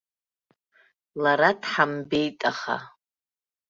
Лара 1.23 1.51
дҳамбеит 1.61 2.39
аха. 2.51 2.77